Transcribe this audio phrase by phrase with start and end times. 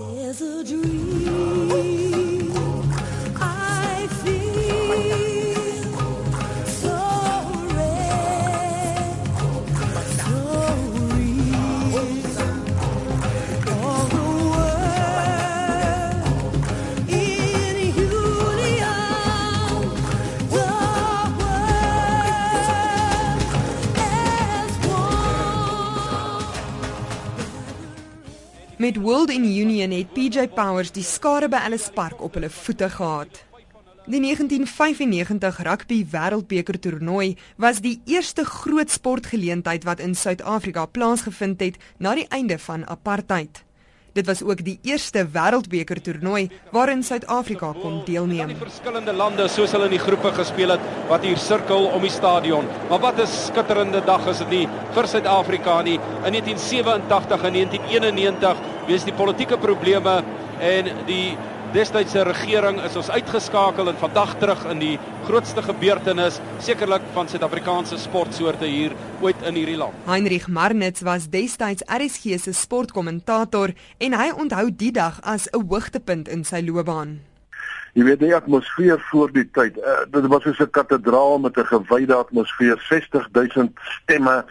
[0.00, 0.93] There's a dream
[28.84, 32.90] Met World in Union het PJ Powers die skare by Ellis Park op hulle voete
[32.92, 33.38] gehad.
[34.12, 41.78] Die 1995 rugby wêreldbeker toernooi was die eerste groot sportgeleentheid wat in Suid-Afrika plaasgevind het
[41.96, 43.62] na die einde van apartheid.
[44.14, 48.52] Dit was ook die eerste wêreldbeker toernooi waarin Suid-Afrika kon deelneem.
[48.52, 52.12] Die verskillende lande soos hulle in die groepe gespeel het wat hier sirkel om die
[52.14, 52.68] stadion.
[52.90, 55.98] Maar wat 'n skitterende dag is dit nie vir Suid-Afrika nie.
[56.24, 60.22] In 1987 en 1991 wees die politieke probleme
[60.60, 61.36] en die
[61.74, 64.92] destydse regering is ons uitgeskakel en vandag terug in die
[65.26, 68.94] grootste gebeurtenis sekerlik van Suid-Afrikaanse sportsoorte hier
[69.24, 69.96] ooit in hierdie land.
[70.06, 76.28] Heinrich Marnitz was destyds RSG se sportkommentator en hy onthou die dag as 'n hoogtepunt
[76.28, 77.18] in sy loopbaan.
[77.94, 79.76] Jy weet die atmosfeer voor die tyd.
[79.76, 84.44] Uh, dit was soos 'n kathedraal met 'n gewyde atmosfeer, 60000 stemme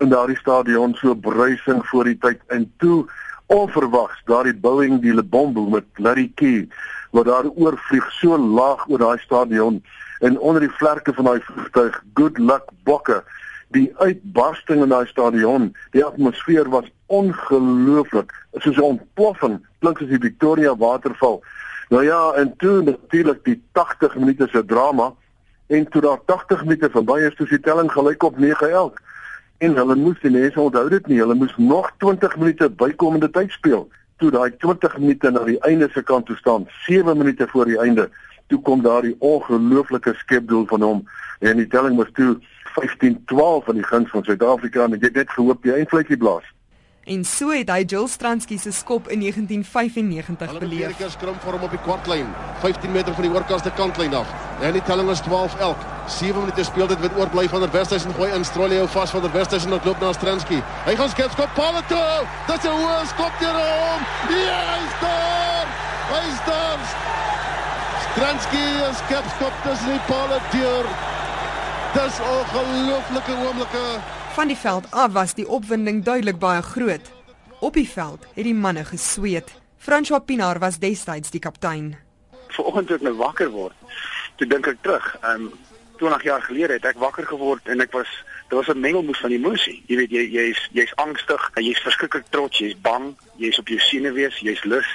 [0.00, 2.40] in daardie stadion, so bruising voor die tyd.
[2.48, 3.06] En toe
[3.46, 6.68] onverwags daardie Boeing die Lebombo met Larry Key
[7.10, 9.82] wat daar oorvlieg so laag oor daai stadion
[10.20, 13.22] en onder die vlerke van daai vliegtuig Good Luck Bokke.
[13.74, 18.32] Die uitbarsting in daai stadion die atmosfeer was ongelooflik.
[18.54, 21.42] Soos 'n ontploffing klink soos die Victoria waterval.
[21.88, 25.12] Nou ja en toe natuurlik die 80 minute se drama
[25.66, 29.03] en toe daar 80 minute verby is toe die telling gelyk op 9-11
[29.58, 33.52] en hulle moes die mense onthou dit nie hulle moes nog 20 minute bykomende tyd
[33.54, 33.86] speel
[34.22, 37.78] toe daai 20 minute na die einde se kant toe staan 7 minute voor die
[37.78, 38.08] einde
[38.46, 41.04] toe kom daardie ongelooflike skepdoel van hom
[41.40, 42.34] en die telling was toe
[42.74, 46.53] 15-12 van die guns van Suid-Afrika en ek het net gehoop die eindvletjie blaas
[47.04, 50.96] En so het hy Jill Stransky se skop in 1995 Hulle beleef.
[50.96, 52.30] beheer skrum vir hom op die kwartlyn,
[52.62, 54.30] 15 meter van die oorkaste kantlyn af.
[54.64, 55.76] En die telling is 12 elk.
[56.08, 59.20] 7 minute speel dit met oorbly van der Westhuizen gooi in Strolly hou vas van
[59.20, 60.62] der Westhuizen en loop na Stransky.
[60.86, 62.24] Hy gaan skep skop palle toe.
[62.48, 64.00] Dis 'n hoë skop deur hom.
[64.28, 65.66] Ja, hy's daar.
[66.12, 66.80] Hy's daar.
[68.08, 68.64] Stransky
[69.04, 70.86] skep skop tussen die palle deur.
[71.94, 73.86] Dis ongelooflike oomblikke.
[74.34, 77.10] Van die veld af was die opwinding duidelik baie groot.
[77.60, 79.52] Op die veld het die manne gesweet.
[79.78, 81.92] François Pinaar was destyds die kaptein.
[82.48, 83.94] Vanoggend toe ek nou wakker word,
[84.34, 85.06] toe dink ek terug.
[85.22, 85.52] Ehm um,
[86.02, 88.10] 20 jaar gelede het ek wakker geword en ek was
[88.50, 89.84] daar was 'n mengelmoes van emosie.
[89.86, 94.42] Jy weet jy jy's jy's angstig, jy's verskriklik trots, jy's bang, jy's op jou senuwees,
[94.42, 94.90] jy's lus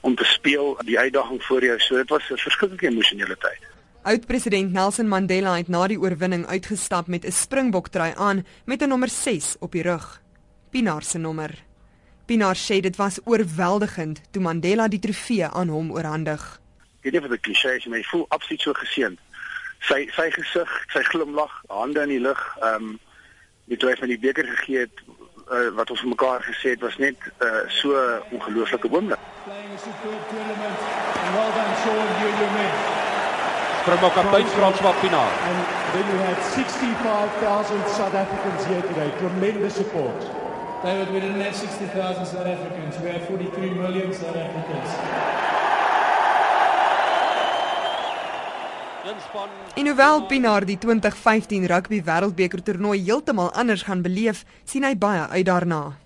[0.00, 1.78] om te speel, die uitdaging voor jou.
[1.78, 3.67] So dit was 'n verskriklike emosionele tyd.
[4.08, 9.08] Oud-president Nelson Mandela het na die oorwinning uitgestap met 'n springboktrui aan met 'n nommer
[9.08, 10.22] 6 op die rug.
[10.70, 11.64] Pinaar se nommer.
[12.24, 16.60] Pinaar sê dit was oorweldigend toe Mandela die trofee aan hom oorhandig.
[17.00, 19.18] Dit 'n klise is, maar jy voel absoluut so geseënd.
[19.78, 22.98] Sy sy gesig, sy glimlag, hande in die lug, ehm um,
[23.64, 25.02] die toe hy van die beker gegee het
[25.50, 29.18] uh, wat ons vir mekaar gesê het was net uh, so 'n ongelooflike oomblik.
[33.88, 35.32] Springbok kaptein François Pinaar.
[35.48, 35.58] And
[35.94, 39.10] then you had 65,000 South Africans here today.
[39.18, 40.18] Tremendous support.
[40.82, 43.00] David, we didn't have 60,000 South Africans.
[43.00, 44.90] We have 43 million South Africans.
[49.74, 55.24] En hoewel Pinaar die 2015 rugby wêreldbeker toernooi heeltemal anders gaan beleef, sien hy baie
[55.28, 55.96] uit daarna.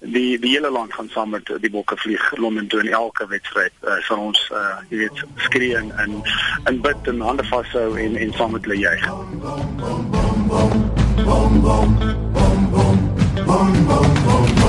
[0.00, 3.72] Die die hele land gaan saam met die bokke vlieg Londen toe in elke wedstryd.
[3.82, 6.20] Uh, sal ons uh, jy weet skree en en,
[6.70, 9.08] en bid en hande vashou en en saam met hulle juig.
[9.08, 14.67] Boom, boom, boom, boom, boom, boom, boom, boom.